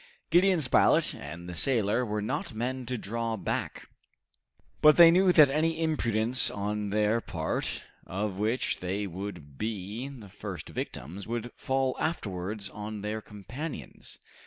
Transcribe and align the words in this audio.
Gideon 0.31 0.59
Spilett 0.59 1.13
and 1.13 1.47
the 1.47 1.53
sailor 1.53 2.03
were 2.03 2.23
not 2.23 2.55
men 2.55 2.87
to 2.87 2.97
draw 2.97 3.37
back, 3.37 3.87
but 4.81 4.97
they 4.97 5.11
knew 5.11 5.31
that 5.31 5.51
any 5.51 5.79
imprudence 5.79 6.49
on 6.49 6.89
their 6.89 7.21
part, 7.21 7.83
of 8.07 8.37
which 8.39 8.79
they 8.79 9.05
would 9.05 9.59
be 9.59 10.07
the 10.07 10.27
first 10.29 10.69
victims, 10.69 11.27
would 11.27 11.51
fall 11.55 11.95
afterwards 11.99 12.67
on 12.67 13.01
their 13.01 13.21
companions. 13.21 14.17